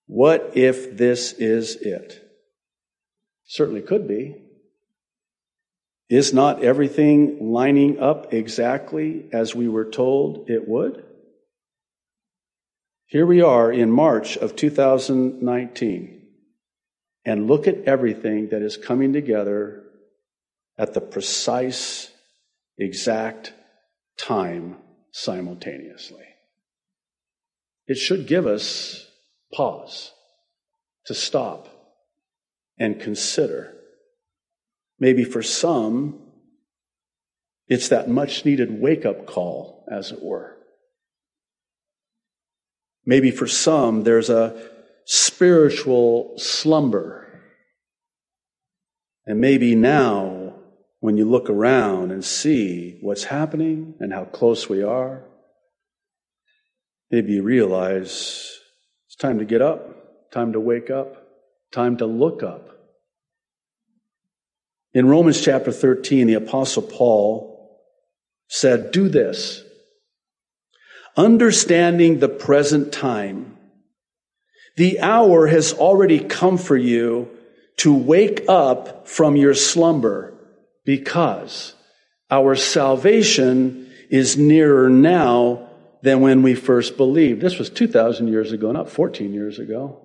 what 0.07 0.53
if 0.55 0.97
this 0.97 1.33
is 1.33 1.75
it? 1.75 2.23
Certainly 3.47 3.83
could 3.83 4.07
be. 4.07 4.37
Is 6.09 6.33
not 6.33 6.63
everything 6.63 7.51
lining 7.51 7.99
up 7.99 8.33
exactly 8.33 9.25
as 9.33 9.53
we 9.53 9.69
were 9.69 9.91
told 9.91 10.49
it 10.49 10.69
would? 10.69 11.05
Here 13.07 13.27
we 13.27 13.43
are 13.43 13.73
in 13.73 13.91
March 13.91 14.37
of 14.37 14.55
2019 14.55 16.14
and 17.25 17.47
look 17.47 17.67
at 17.67 17.85
everything 17.85 18.49
that 18.51 18.63
is 18.63 18.77
coming 18.77 19.13
together 19.13 19.83
at 20.77 20.95
the 20.95 21.01
precise, 21.01 22.11
exact 22.79 23.53
time 24.19 24.77
simultaneously. 25.13 26.25
It 27.87 27.97
should 27.97 28.27
give 28.27 28.47
us 28.47 29.07
pause 29.53 30.13
to 31.07 31.15
stop 31.15 31.69
and 32.79 33.01
consider. 33.01 33.75
Maybe 34.99 35.25
for 35.25 35.43
some, 35.43 36.21
it's 37.69 37.89
that 37.89 38.09
much 38.09 38.45
needed 38.45 38.81
wake 38.81 39.07
up 39.07 39.27
call, 39.27 39.85
as 39.91 40.13
it 40.13 40.23
were. 40.23 40.57
Maybe 43.07 43.31
for 43.31 43.47
some, 43.47 44.03
there's 44.03 44.31
a 44.31 44.74
spiritual 45.07 46.35
slumber. 46.39 47.43
And 49.27 49.41
maybe 49.41 49.75
now, 49.75 50.55
when 51.01 51.17
you 51.17 51.29
look 51.29 51.51
around 51.51 52.13
and 52.13 52.25
see 52.25 52.99
what's 53.01 53.25
happening 53.25 53.95
and 54.01 54.13
how 54.13 54.25
close 54.25 54.69
we 54.69 54.83
are, 54.83 55.25
maybe 57.11 57.33
you 57.33 57.43
realize 57.43 58.59
it's 59.07 59.17
time 59.17 59.39
to 59.39 59.45
get 59.45 59.63
up, 59.63 60.31
time 60.33 60.53
to 60.53 60.61
wake 60.61 60.91
up, 60.91 61.27
time 61.73 61.97
to 61.99 62.07
look 62.07 62.43
up. 62.43 62.71
In 64.93 65.09
Romans 65.09 65.41
chapter 65.41 65.73
13, 65.73 66.27
the 66.27 66.35
apostle 66.35 66.83
Paul 66.83 67.81
said, 68.49 68.93
do 68.93 69.09
this. 69.09 69.63
Understanding 71.17 72.19
the 72.19 72.29
present 72.29 72.93
time, 72.93 73.57
the 74.77 75.01
hour 75.01 75.47
has 75.47 75.73
already 75.73 76.19
come 76.19 76.59
for 76.59 76.77
you 76.77 77.31
to 77.77 77.95
wake 77.95 78.45
up 78.49 79.09
from 79.09 79.37
your 79.37 79.55
slumber 79.55 80.35
because 80.85 81.75
our 82.31 82.55
salvation 82.57 83.91
is 84.11 84.37
nearer 84.37 84.89
now 84.89 85.69
than 86.03 86.21
when 86.21 86.43
we 86.43 86.55
first 86.55 86.97
believed. 86.97 87.41
This 87.41 87.59
was 87.59 87.71
2,000 87.71 88.29
years 88.29 88.53
ago, 88.53 88.73
not 88.73 88.91
14 88.91 89.33
years 89.33 89.59
ago. 89.59 90.03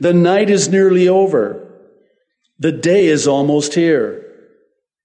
The 0.00 0.14
night 0.14 0.50
is 0.50 0.68
nearly 0.68 1.08
over. 1.08 1.62
The 2.58 2.72
day 2.72 3.06
is 3.06 3.28
almost 3.28 3.74
here. 3.74 4.24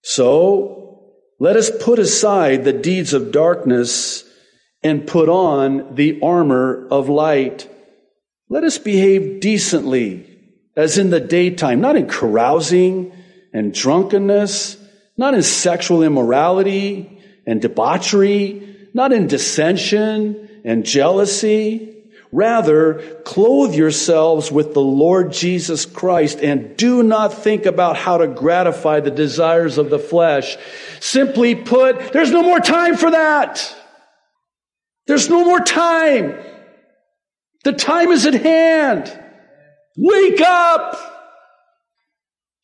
So 0.02 1.12
let 1.40 1.56
us 1.56 1.70
put 1.84 2.00
aside 2.00 2.64
the 2.64 2.74
deeds 2.74 3.14
of 3.14 3.32
darkness 3.32 4.24
and 4.84 5.08
put 5.08 5.30
on 5.30 5.96
the 5.96 6.20
armor 6.22 6.88
of 6.90 7.10
light. 7.10 7.70
Let 8.50 8.64
us 8.64 8.78
behave 8.78 9.40
decently 9.40 10.28
as 10.76 10.98
in 10.98 11.10
the 11.10 11.20
daytime, 11.20 11.82
not 11.82 11.96
in 11.96 12.08
carousing 12.08 13.14
and 13.54 13.74
drunkenness, 13.74 14.78
not 15.18 15.34
in 15.34 15.44
sexual 15.44 16.04
immorality 16.04 17.22
and 17.46 17.62
debauchery, 17.62 18.90
not 18.94 19.12
in 19.12 19.28
dissension 19.28 20.62
and 20.64 20.86
jealousy. 20.86 21.88
Rather, 22.32 23.20
clothe 23.26 23.76
yourselves 23.76 24.52
with 24.52 24.74
the 24.74 24.82
Lord 24.82 25.34
Jesus 25.34 25.86
Christ 25.86 26.40
and 26.40 26.78
do 26.78 27.04
not 27.04 27.34
think 27.34 27.66
about 27.66 27.98
how 27.98 28.20
to 28.20 28.28
gratify 28.28 29.02
the 29.02 29.12
desires 29.12 29.78
of 29.78 29.90
the 29.90 30.00
flesh. 30.00 30.58
Simply 31.02 31.56
put, 31.56 32.14
there's 32.14 32.32
no 32.32 32.42
more 32.42 32.60
time 32.60 32.96
for 32.96 33.12
that. 33.12 33.76
There's 35.08 35.30
no 35.30 35.44
more 35.44 35.60
time. 35.60 36.38
The 37.64 37.74
time 37.74 38.10
is 38.10 38.26
at 38.26 38.34
hand. 38.34 39.20
Wake 39.98 40.42
up! 40.42 40.98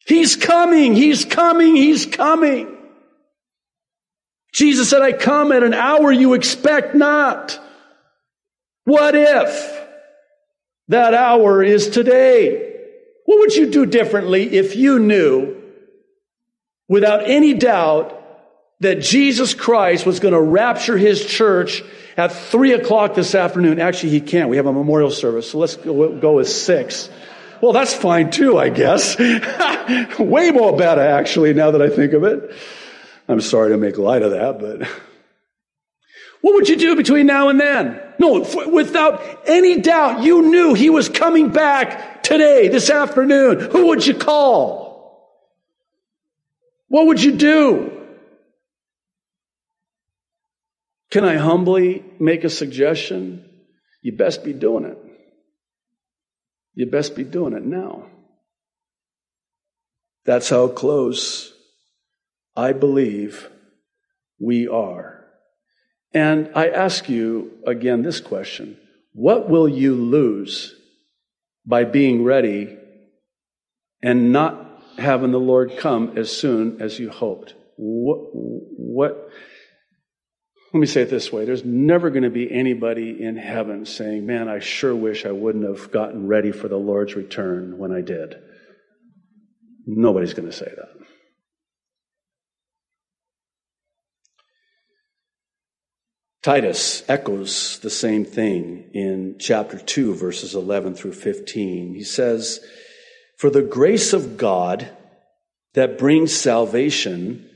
He's 0.06 0.38
coming, 0.38 0.96
he's 0.96 1.25
coming, 1.25 1.75
he's 1.75 2.06
coming. 2.06 2.77
Jesus 4.54 4.89
said, 4.89 5.02
I 5.02 5.12
come 5.12 5.52
at 5.52 5.63
an 5.63 5.73
hour 5.73 6.12
you 6.12 6.34
expect 6.34 6.95
not. 6.95 7.60
What 8.86 9.15
if 9.15 9.86
that 10.88 11.13
hour 11.13 11.62
is 11.62 11.89
today? 11.89 12.73
What 13.26 13.39
would 13.39 13.56
you 13.56 13.69
do 13.69 13.86
differently 13.86 14.56
if 14.56 14.78
you 14.78 14.97
knew 14.97 15.62
without 16.88 17.30
any 17.30 17.54
doubt 17.54 18.16
that 18.80 19.02
Jesus 19.02 19.54
Christ 19.54 20.06
was 20.06 20.20
going 20.20 20.34
to 20.34 20.42
rapture 20.42 20.98
his 20.98 21.26
church 21.26 21.84
at 22.16 22.32
three 22.32 22.74
o'clock 22.74 23.16
this 23.16 23.34
afternoon? 23.34 23.80
Actually, 23.80 24.12
he 24.12 24.22
can't. 24.22 24.50
We 24.50 24.58
have 24.58 24.68
a 24.68 24.74
memorial 24.74 25.12
service, 25.12 25.50
so 25.50 25.58
let's 25.58 25.76
go, 25.76 26.34
with 26.34 26.50
six. 26.50 27.10
Well, 27.62 27.74
that's 27.74 27.94
fine 27.94 28.30
too, 28.30 28.58
I 28.58 28.70
guess. 28.70 29.18
Way 30.20 30.52
more 30.52 30.78
better, 30.78 31.02
actually, 31.02 31.54
now 31.54 31.72
that 31.72 31.82
I 31.82 31.90
think 31.90 32.13
of 32.13 32.24
it. 32.24 32.54
I'm 33.28 33.42
sorry 33.42 33.72
to 33.72 33.78
make 33.78 33.98
light 33.98 34.22
of 34.22 34.32
that, 34.32 34.60
but 34.60 34.88
what 36.42 36.54
would 36.54 36.70
you 36.70 36.76
do 36.76 36.96
between 36.96 37.26
now 37.26 37.50
and 37.50 37.60
then? 37.60 38.00
No, 38.20 38.46
without 38.72 39.42
any 39.48 39.82
doubt, 39.82 40.22
you 40.22 40.44
knew 40.44 40.74
he 40.76 40.90
was 40.90 41.10
coming 41.10 41.50
back 41.50 42.24
today, 42.24 42.68
this 42.68 42.90
afternoon. 42.90 43.60
Who 43.72 43.88
would 43.88 44.06
you 44.06 44.13
call? 44.13 44.88
What 46.90 47.08
would 47.08 47.22
you 47.22 47.34
do? 47.34 47.97
Can 51.12 51.24
I 51.24 51.36
humbly 51.36 52.04
make 52.20 52.43
a 52.43 52.50
suggestion? 52.50 53.50
You 54.02 54.15
best 54.15 54.43
be 54.43 54.54
doing 54.54 54.86
it. 54.86 54.98
You 56.74 56.86
best 56.86 57.15
be 57.15 57.24
doing 57.24 57.54
it 57.54 57.65
now. 57.65 58.08
That's 60.26 60.50
how 60.50 60.67
close 60.67 61.54
I 62.56 62.74
believe 62.74 63.50
we 64.39 64.67
are. 64.67 65.26
And 66.13 66.52
I 66.56 66.70
ask 66.70 67.08
you 67.10 67.60
again 67.65 68.02
this 68.02 68.20
question 68.20 68.78
What 69.13 69.50
will 69.50 69.67
you 69.67 69.96
lose 69.96 70.76
by 71.65 71.84
being 71.84 72.24
ready 72.24 72.78
and 74.02 74.32
not 74.32 74.84
having 74.98 75.32
the 75.32 75.39
Lord 75.39 75.78
come 75.78 76.17
as 76.17 76.36
soon 76.36 76.82
as 76.82 77.00
you 77.00 77.10
hoped? 77.10 77.54
What, 77.78 78.30
what 78.34 79.30
let 80.73 80.80
me 80.80 80.88
say 80.88 81.01
it 81.03 81.10
this 81.10 81.32
way 81.32 81.45
there's 81.45 81.63
never 81.63 82.10
going 82.10 82.23
to 82.23 82.30
be 82.30 82.51
anybody 82.51 83.21
in 83.21 83.38
heaven 83.38 83.86
saying, 83.86 84.25
Man, 84.25 84.49
I 84.49 84.60
sure 84.60 84.95
wish 84.95 85.25
I 85.25 85.32
wouldn't 85.32 85.65
have 85.65 85.91
gotten 85.91 86.27
ready 86.27 86.51
for 86.51 86.67
the 86.67 86.77
Lord's 86.77 87.15
return 87.15 87.77
when 87.77 87.91
I 87.91 88.01
did. 88.01 88.36
Nobody's 89.86 90.34
going 90.34 90.49
to 90.49 90.56
say 90.56 90.65
that. 90.65 90.89
Titus 96.43 97.03
echoes 97.10 97.80
the 97.80 97.89
same 97.89 98.23
thing 98.23 98.89
in 98.93 99.36
chapter 99.39 99.77
2, 99.77 100.13
verses 100.13 100.56
11 100.56 100.95
through 100.95 101.13
15. 101.13 101.93
He 101.93 102.03
says, 102.03 102.60
For 103.38 103.49
the 103.49 103.62
grace 103.62 104.13
of 104.13 104.38
God 104.38 104.89
that 105.73 105.97
brings 105.97 106.34
salvation 106.34 107.47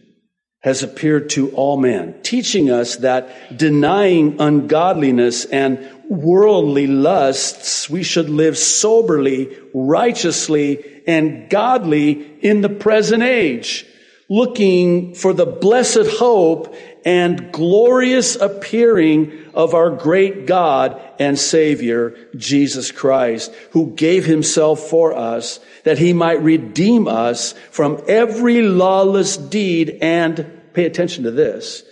has 0.62 0.84
appeared 0.84 1.30
to 1.32 1.50
all 1.52 1.76
men, 1.76 2.16
teaching 2.22 2.70
us 2.70 2.98
that 2.98 3.58
denying 3.58 4.40
ungodliness 4.40 5.46
and 5.46 5.90
worldly 6.08 6.88
lusts, 6.88 7.90
we 7.90 8.04
should 8.04 8.30
live 8.30 8.58
soberly, 8.58 9.58
righteously, 9.74 11.02
and 11.08 11.50
godly 11.50 12.38
in 12.42 12.62
the 12.62 12.70
present 12.70 13.24
age, 13.24 13.86
looking 14.30 15.16
for 15.16 15.34
the 15.34 15.46
blessed 15.46 16.08
hope 16.20 16.76
and 17.04 17.52
glorious 17.52 18.36
appearing 18.36 19.41
of 19.54 19.74
our 19.74 19.90
great 19.90 20.46
God 20.46 21.02
and 21.20 21.38
Savior, 21.38 22.16
Jesus 22.36 22.92
Christ, 22.92 23.54
who 23.72 23.92
gave 23.92 24.26
himself 24.26 24.80
for 24.80 25.14
us 25.16 25.60
that 25.84 25.98
he 25.98 26.14
might 26.14 26.42
redeem 26.42 27.08
us 27.08 27.54
from 27.72 28.02
every 28.08 28.62
lawless 28.62 29.38
deed 29.38 29.98
and, 30.02 30.60
pay 30.74 30.86
attention 30.86 31.24
to 31.26 31.32
this, 31.32 31.84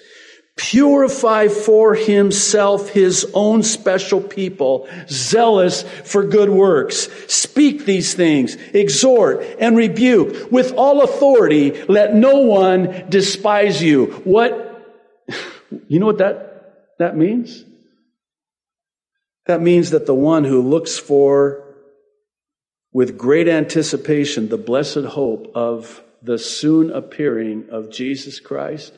purify 0.60 1.48
for 1.48 1.96
himself 1.96 2.90
his 2.90 3.30
own 3.34 3.64
special 3.64 4.20
people, 4.20 4.90
zealous 5.08 5.84
for 5.84 6.24
good 6.24 6.50
works. 6.50 7.08
Speak 7.34 7.86
these 7.86 8.14
things, 8.14 8.56
exhort 8.74 9.42
and 9.60 9.78
rebuke 9.78 10.52
with 10.52 10.74
all 10.74 11.02
authority. 11.02 11.82
Let 11.86 12.14
no 12.14 12.40
one 12.40 13.06
despise 13.10 13.82
you. 13.82 14.08
What, 14.26 14.76
you 15.88 16.00
know 16.00 16.08
what 16.08 16.18
that, 16.18 16.59
that 17.00 17.18
means? 17.18 17.66
That 19.48 19.62
means 19.62 19.90
that 19.90 20.06
the 20.06 20.14
one 20.14 20.44
who 20.44 20.62
looks 20.62 21.00
for 21.00 21.66
with 22.92 23.18
great 23.18 23.48
anticipation 23.48 24.50
the 24.50 24.58
blessed 24.58 25.06
hope 25.06 25.52
of 25.56 26.04
the 26.22 26.38
soon 26.38 26.92
appearing 26.92 27.68
of 27.72 27.92
Jesus 27.92 28.40
Christ, 28.40 28.94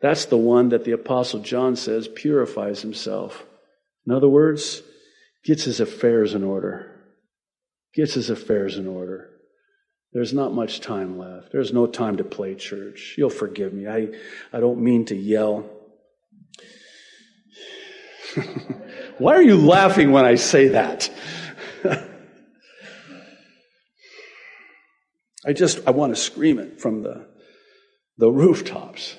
that's 0.00 0.26
the 0.26 0.36
one 0.36 0.68
that 0.68 0.84
the 0.84 0.92
Apostle 0.92 1.40
John 1.40 1.76
says 1.76 2.06
purifies 2.06 2.82
himself. 2.82 3.44
In 4.06 4.12
other 4.12 4.28
words, 4.28 4.82
gets 5.44 5.64
his 5.64 5.80
affairs 5.80 6.34
in 6.34 6.44
order. 6.44 6.90
Gets 7.94 8.14
his 8.14 8.30
affairs 8.30 8.76
in 8.76 8.86
order. 8.86 9.30
There's 10.12 10.34
not 10.34 10.52
much 10.52 10.80
time 10.80 11.18
left. 11.18 11.50
There's 11.52 11.72
no 11.72 11.86
time 11.86 12.18
to 12.18 12.24
play 12.24 12.54
church. 12.54 13.14
You'll 13.16 13.30
forgive 13.30 13.72
me. 13.72 13.88
I, 13.88 14.08
I 14.52 14.60
don't 14.60 14.80
mean 14.80 15.06
to 15.06 15.16
yell. 15.16 15.68
Why 19.18 19.34
are 19.34 19.42
you 19.42 19.56
laughing 19.56 20.12
when 20.12 20.24
I 20.24 20.36
say 20.36 20.68
that? 20.68 21.10
I 25.46 25.52
just, 25.52 25.80
I 25.86 25.90
want 25.90 26.14
to 26.14 26.20
scream 26.20 26.58
it 26.58 26.80
from 26.80 27.02
the, 27.02 27.26
the 28.16 28.30
rooftops. 28.30 29.16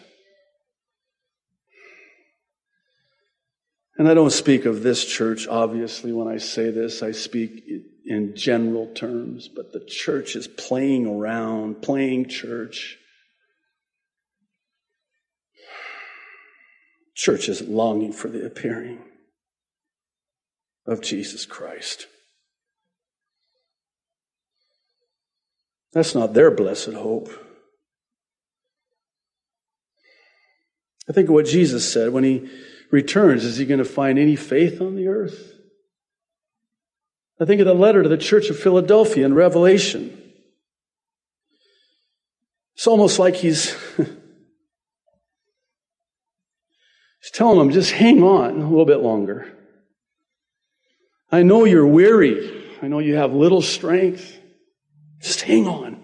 And 3.97 4.10
I 4.10 4.13
don't 4.13 4.32
speak 4.32 4.65
of 4.65 4.84
this 4.84 5.06
church, 5.06 5.47
obviously, 5.47 6.12
when 6.12 6.28
I 6.28 6.38
say 6.38 6.69
this. 6.69 7.01
I 7.01 7.12
speak 7.12 7.63
in 8.06 8.36
general 8.36 8.88
terms, 8.93 9.47
but 9.47 9.71
the 9.71 9.86
church 9.86 10.36
is 10.36 10.47
playing 10.47 11.08
around, 11.08 11.82
playing 11.82 12.28
church. 12.28 12.97
Church 17.15 17.49
is 17.49 17.62
longing 17.62 18.12
for 18.12 18.28
the 18.28 18.45
appearing 18.45 18.99
of 20.86 21.01
Jesus 21.01 21.45
Christ. 21.45 22.08
That's 25.93 26.13
not 26.13 26.34
their 26.34 26.51
blessed 26.51 26.93
hope. 26.93 27.30
I 31.10 31.13
think 31.13 31.30
of 31.30 31.34
what 31.34 31.45
Jesus 31.45 31.91
said 31.91 32.12
when 32.12 32.25
he 32.25 32.49
returns. 32.91 33.45
Is 33.45 33.58
he 33.58 33.65
going 33.65 33.80
to 33.80 33.86
find 33.86 34.19
any 34.19 34.36
faith 34.36 34.82
on 34.82 34.95
the 34.95 35.08
earth? 35.08 35.54
I 37.39 37.45
think 37.45 37.62
of 37.62 37.67
the 37.67 37.73
letter 37.73 38.04
to 38.04 38.10
the 38.10 38.17
church 38.17 38.49
of 38.49 38.60
Philadelphia 38.60 39.25
in 39.25 39.34
Revelation. 39.34 40.21
It's 42.75 42.88
almost 42.88 43.19
like 43.19 43.36
he's, 43.36 43.75
he's 47.25 47.31
telling 47.31 47.57
them, 47.57 47.71
just 47.71 47.91
hang 47.91 48.21
on 48.21 48.61
a 48.61 48.69
little 48.69 48.85
bit 48.85 48.99
longer. 48.99 49.51
I 51.31 51.41
know 51.41 51.65
you're 51.65 51.88
weary. 51.88 52.63
I 52.83 52.88
know 52.88 52.99
you 52.99 53.15
have 53.15 53.33
little 53.33 53.63
strength. 53.63 54.39
Just 55.21 55.41
hang 55.41 55.67
on. 55.67 55.99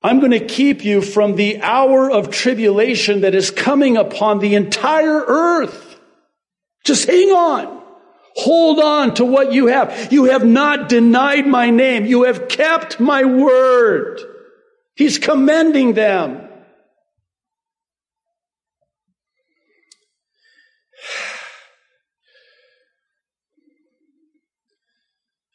I'm 0.00 0.20
going 0.20 0.30
to 0.30 0.46
keep 0.46 0.84
you 0.84 1.02
from 1.02 1.34
the 1.34 1.60
hour 1.60 2.08
of 2.08 2.30
tribulation 2.30 3.22
that 3.22 3.34
is 3.34 3.50
coming 3.50 3.96
upon 3.96 4.38
the 4.38 4.54
entire 4.54 5.18
earth. 5.26 5.98
Just 6.84 7.08
hang 7.08 7.30
on. 7.30 7.82
Hold 8.36 8.78
on 8.78 9.14
to 9.14 9.24
what 9.24 9.52
you 9.52 9.66
have. 9.66 10.12
You 10.12 10.26
have 10.26 10.44
not 10.44 10.88
denied 10.88 11.48
my 11.48 11.70
name. 11.70 12.06
You 12.06 12.22
have 12.22 12.46
kept 12.46 13.00
my 13.00 13.24
word. 13.24 14.20
He's 14.94 15.18
commending 15.18 15.94
them. 15.94 16.48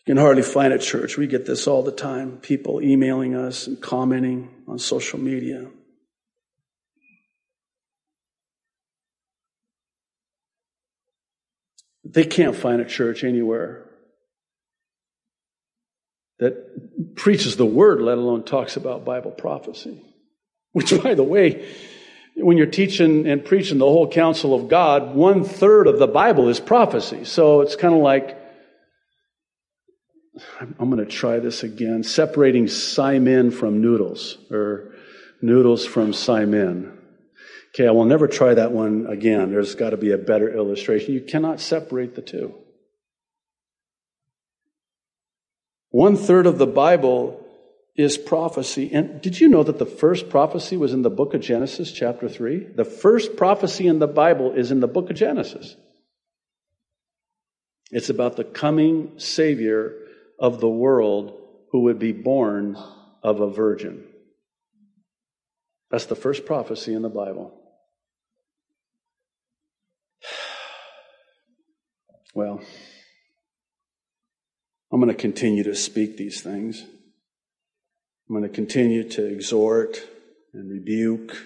You 0.05 0.13
can 0.13 0.21
hardly 0.21 0.43
find 0.43 0.71
a 0.71 0.77
church. 0.77 1.17
We 1.17 1.25
get 1.25 1.47
this 1.47 1.65
all 1.65 1.81
the 1.81 1.91
time. 1.91 2.37
People 2.37 2.79
emailing 2.79 3.35
us 3.35 3.65
and 3.65 3.81
commenting 3.81 4.49
on 4.67 4.77
social 4.77 5.19
media. 5.19 5.65
They 12.03 12.23
can't 12.23 12.55
find 12.55 12.81
a 12.81 12.85
church 12.85 13.23
anywhere 13.23 13.89
that 16.37 17.15
preaches 17.15 17.55
the 17.55 17.65
word, 17.65 17.99
let 17.99 18.19
alone 18.19 18.43
talks 18.43 18.77
about 18.77 19.05
Bible 19.05 19.31
prophecy. 19.31 20.03
Which, 20.71 20.93
by 21.01 21.15
the 21.15 21.23
way, 21.23 21.67
when 22.35 22.57
you're 22.57 22.67
teaching 22.67 23.25
and 23.27 23.43
preaching 23.43 23.79
the 23.79 23.85
whole 23.85 24.07
counsel 24.07 24.53
of 24.53 24.67
God, 24.67 25.15
one 25.15 25.43
third 25.43 25.87
of 25.87 25.97
the 25.97 26.07
Bible 26.07 26.47
is 26.49 26.59
prophecy. 26.59 27.25
So 27.25 27.61
it's 27.61 27.75
kind 27.75 27.95
of 27.95 28.01
like 28.01 28.44
I'm 30.59 30.89
going 30.89 30.97
to 30.97 31.05
try 31.05 31.39
this 31.39 31.63
again. 31.63 32.03
Separating 32.03 32.65
saimin 32.65 33.53
from 33.53 33.81
noodles, 33.81 34.37
or 34.51 34.93
noodles 35.41 35.85
from 35.85 36.11
saimin. 36.11 36.97
Okay, 37.69 37.87
I 37.87 37.91
will 37.91 38.05
never 38.05 38.27
try 38.27 38.53
that 38.53 38.71
one 38.71 39.05
again. 39.07 39.51
There's 39.51 39.75
got 39.75 39.91
to 39.91 39.97
be 39.97 40.11
a 40.11 40.17
better 40.17 40.53
illustration. 40.53 41.13
You 41.13 41.21
cannot 41.21 41.59
separate 41.59 42.15
the 42.15 42.21
two. 42.21 42.53
One 45.89 46.17
third 46.17 46.45
of 46.45 46.57
the 46.57 46.67
Bible 46.67 47.45
is 47.95 48.17
prophecy. 48.17 48.91
And 48.93 49.21
did 49.21 49.39
you 49.39 49.47
know 49.47 49.63
that 49.63 49.79
the 49.79 49.85
first 49.85 50.29
prophecy 50.29 50.75
was 50.75 50.91
in 50.93 51.01
the 51.01 51.09
book 51.09 51.33
of 51.33 51.41
Genesis, 51.41 51.91
chapter 51.91 52.27
3? 52.27 52.67
The 52.75 52.83
first 52.83 53.37
prophecy 53.37 53.87
in 53.87 53.99
the 53.99 54.07
Bible 54.07 54.51
is 54.51 54.71
in 54.71 54.81
the 54.81 54.87
book 54.87 55.09
of 55.09 55.15
Genesis. 55.15 55.75
It's 57.91 58.09
about 58.09 58.35
the 58.35 58.43
coming 58.43 59.13
Savior 59.17 59.93
of 60.39 60.59
the 60.59 60.69
world 60.69 61.41
who 61.71 61.81
would 61.81 61.99
be 61.99 62.11
born 62.11 62.77
of 63.23 63.39
a 63.39 63.49
virgin. 63.49 64.05
That's 65.91 66.05
the 66.05 66.15
first 66.15 66.45
prophecy 66.45 66.93
in 66.93 67.01
the 67.01 67.09
Bible. 67.09 67.53
Well, 72.33 72.59
I'm 74.91 74.99
going 74.99 75.09
to 75.09 75.17
continue 75.17 75.63
to 75.63 75.73
speak 75.73 76.17
these 76.17 76.41
things. 76.41 76.83
I'm 78.29 78.35
going 78.35 78.43
to 78.43 78.53
continue 78.53 79.07
to 79.11 79.25
exhort 79.25 80.05
and 80.53 80.69
rebuke 80.69 81.37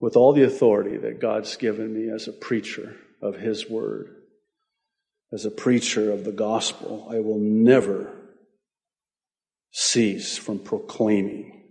with 0.00 0.16
all 0.16 0.32
the 0.32 0.42
authority 0.42 0.96
that 0.96 1.20
God's 1.20 1.54
given 1.56 1.94
me 1.94 2.12
as 2.12 2.26
a 2.26 2.32
preacher 2.32 2.96
of 3.22 3.36
His 3.36 3.70
Word 3.70 4.19
as 5.32 5.44
a 5.44 5.50
preacher 5.50 6.10
of 6.10 6.24
the 6.24 6.32
gospel, 6.32 7.08
I 7.10 7.20
will 7.20 7.38
never 7.38 8.12
cease 9.70 10.36
from 10.36 10.58
proclaiming. 10.58 11.62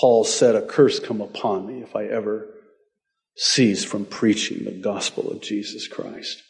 Paul 0.00 0.24
said, 0.24 0.54
A 0.54 0.66
curse 0.66 1.00
come 1.00 1.20
upon 1.20 1.66
me 1.66 1.82
if 1.82 1.96
I 1.96 2.04
ever 2.04 2.48
cease 3.36 3.84
from 3.84 4.04
preaching 4.04 4.64
the 4.64 4.70
gospel 4.70 5.30
of 5.30 5.40
Jesus 5.40 5.88
Christ. 5.88 6.42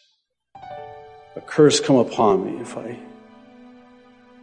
A 1.35 1.41
curse 1.41 1.79
come 1.79 1.97
upon 1.97 2.45
me 2.45 2.61
if 2.61 2.77
I 2.77 2.99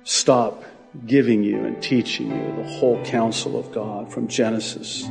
stop 0.05 0.65
giving 1.07 1.43
you 1.43 1.65
and 1.65 1.83
teaching 1.83 2.31
you 2.31 2.57
the 2.57 2.69
whole 2.69 3.03
counsel 3.05 3.59
of 3.59 3.73
God 3.73 4.13
from 4.13 4.29
Genesis 4.29 5.09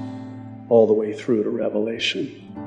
all 0.70 0.88
the 0.88 0.94
way 0.94 1.14
through 1.14 1.44
to 1.44 1.50
Revelation. 1.50 2.61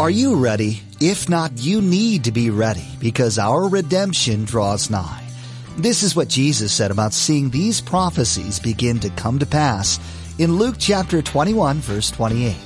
Are 0.00 0.08
you 0.08 0.36
ready? 0.36 0.80
If 0.98 1.28
not, 1.28 1.58
you 1.58 1.82
need 1.82 2.24
to 2.24 2.32
be 2.32 2.48
ready 2.48 2.86
because 3.00 3.38
our 3.38 3.68
redemption 3.68 4.46
draws 4.46 4.88
nigh. 4.88 5.28
This 5.76 6.02
is 6.02 6.16
what 6.16 6.26
Jesus 6.26 6.72
said 6.72 6.90
about 6.90 7.12
seeing 7.12 7.50
these 7.50 7.82
prophecies 7.82 8.58
begin 8.58 8.98
to 9.00 9.10
come 9.10 9.38
to 9.40 9.44
pass 9.44 10.00
in 10.38 10.56
Luke 10.56 10.76
chapter 10.78 11.20
21 11.20 11.80
verse 11.80 12.10
28. 12.12 12.56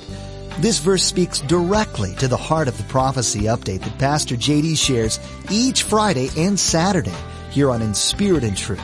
This 0.59 0.79
verse 0.79 1.03
speaks 1.03 1.41
directly 1.41 2.15
to 2.19 2.29
the 2.29 2.37
heart 2.37 2.69
of 2.69 2.77
the 2.77 2.85
prophecy 2.85 3.41
update 3.41 3.81
that 3.81 3.99
Pastor 3.99 4.35
JD 4.35 4.77
shares 4.77 5.19
each 5.51 5.83
Friday 5.83 6.29
and 6.37 6.57
Saturday 6.57 7.19
here 7.51 7.69
on 7.69 7.81
In 7.81 7.93
Spirit 7.93 8.45
and 8.45 8.55
Truth. 8.55 8.79